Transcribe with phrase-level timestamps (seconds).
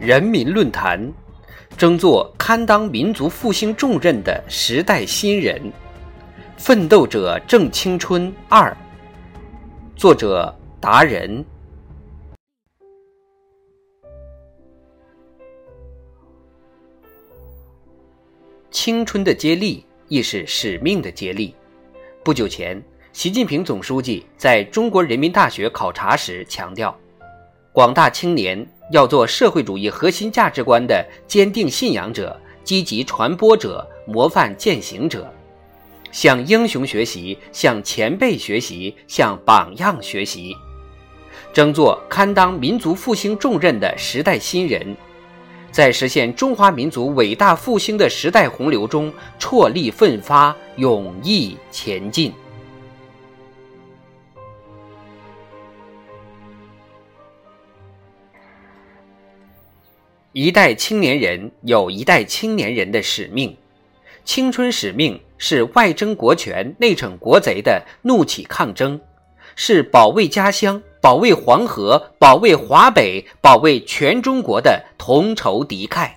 [0.00, 0.98] 人民论坛，
[1.76, 5.60] 争做堪当民族复兴重任的时代新人。
[6.56, 8.74] 奋斗者正青春二，
[9.94, 11.44] 作者达人。
[18.70, 21.54] 青春的接力亦是使命的接力。
[22.24, 26.98] 不久前，习近平总书记在中国人民大学考察时强调，
[27.70, 35.32] 广大青年要做社会主义核心价值观的坚定信仰者、积极传播者、模范践行者。
[36.12, 40.56] 向英雄学习，向前辈学习，向榜样学习，
[41.52, 44.96] 争做堪当民族复兴重任的时代新人，
[45.70, 52.32] 在实现中华民族伟大复兴的时代洪流中踔厉奋发，勇毅前进。
[60.32, 63.56] 一代青年人有一代青年人的使命，
[64.24, 65.20] 青春使命。
[65.42, 69.00] 是外争国权、内惩国贼的怒起抗争，
[69.56, 76.10] 是保卫家乡、保卫黄河、保卫华北、保卫全中国的同仇敌忾，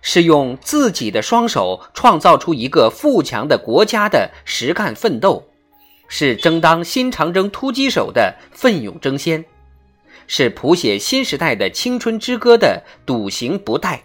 [0.00, 5.48] 是用自己的双手创造出一个富强的国家的实干奋斗，
[6.06, 9.44] 是争当新长征突击手的奋勇争先，
[10.32, 13.98] 是谱写新时代的青春之歌的笃行不怠。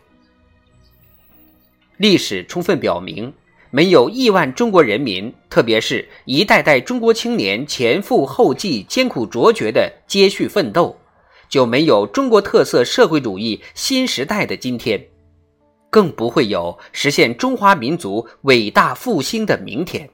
[1.98, 3.32] 历史充分表明。
[3.70, 10.98] 没有亿万中国人民，特别是一代代中国青年前赴后继、艰苦卓绝的接续奋斗，
[11.50, 15.06] 就没有中国特色社会主义新时代的今天，
[15.90, 20.10] 更不会有实现中华民族伟大复兴的明天。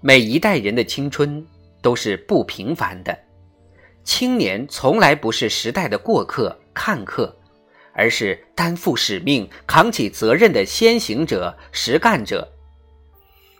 [0.00, 1.44] 每一代人的青春
[1.82, 3.18] 都是不平凡的，
[4.04, 7.34] 青年从来不是时代的过客、看客。
[7.94, 12.48] 而是担负使命、扛起责任的先行者、实干者，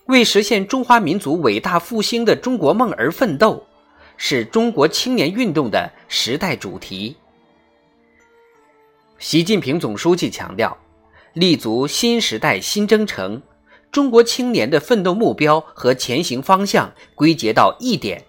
[0.07, 3.67] 为实现中华民族伟大复兴的中国梦而奋斗，
[4.17, 7.17] 是中国青年运动的时代主题。
[9.19, 10.79] 习近平总书记强调，
[11.33, 13.43] 立足新时代新征程，
[13.91, 18.25] 中国青年的奋斗目标和前行方向归结到一点，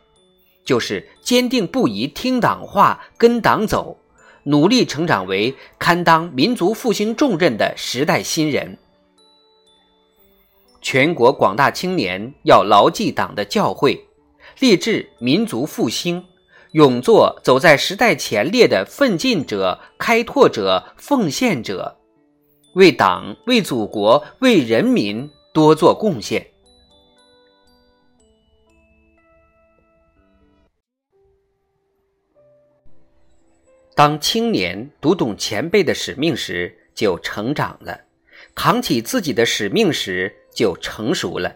[0.63, 3.97] 就是坚定不移听党话、跟党走。
[4.43, 8.77] 努力成长为堪当民族复兴重任的时代新人。
[10.81, 13.99] 全国广大青年要牢记党的教诲，
[14.59, 16.23] 立志民族复兴，
[16.71, 21.97] 勇做走在时代前列的奋进者、开拓者、奉献者，
[22.75, 26.47] 为党、为祖国、为人民多做贡献。
[33.93, 37.93] 当青年读懂前辈的使命时，就成长了；
[38.55, 41.53] 扛起自己的使命时，就成熟了。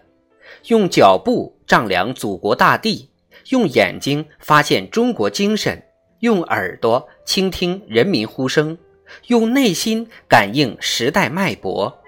[0.65, 3.09] 用脚步丈量祖国大地，
[3.51, 5.81] 用眼睛发现中国精神，
[6.19, 8.77] 用耳朵倾听人民呼声，
[9.27, 12.02] 用内心感应时代脉搏。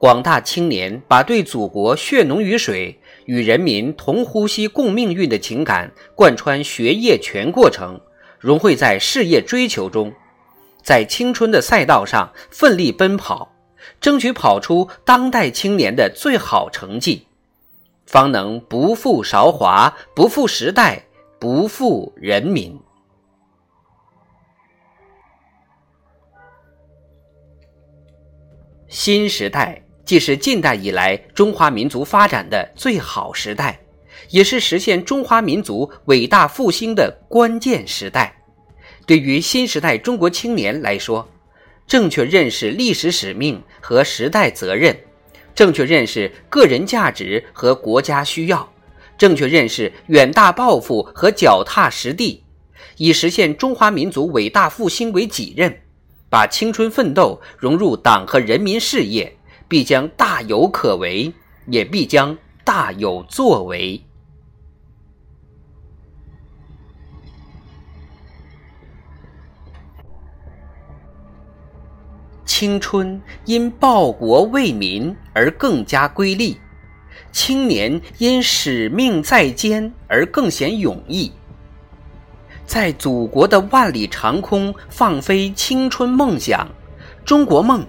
[0.00, 8.00] 广大青年把对祖国血浓于水、与人民同呼吸共命运的情感贯穿学业全过程。
[8.38, 10.10] 融汇在事业追求中，
[10.82, 13.52] 在青春的赛道上奋力奔跑，
[14.00, 17.26] 争取跑出当代青年的最好成绩，
[18.06, 21.04] 方能不负韶华，不负时代，
[21.38, 22.80] 不负人民。
[28.88, 33.80] 新时代既是近代以来中华民族发展的最好时代。
[34.28, 38.36] 也是实现中华民族伟大复兴的关键时代。
[39.06, 41.28] 对于新时代中国青年来说，
[41.86, 44.96] 正确认识历史使命和时代责任，
[45.54, 48.72] 正确认识个人价值和国家需要，
[49.18, 52.44] 正确认识远大抱负和脚踏实地，
[52.98, 55.76] 以实现中华民族伟大复兴为己任，
[56.28, 59.34] 把青春奋斗融入党和人民事业，
[59.70, 61.32] 必将大有可为
[61.68, 64.02] 也必将大有作为。
[72.44, 76.58] 青春因报国为民而更加瑰丽
[77.30, 81.30] 青年因使命在肩而更显勇毅。
[82.66, 86.68] 在祖国的万里长空放飞青春梦想
[87.24, 87.86] 中国梦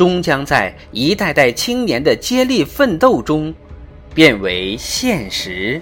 [0.00, 3.54] 终将在一代代青年的接力奋斗中
[4.14, 5.78] 变为现实。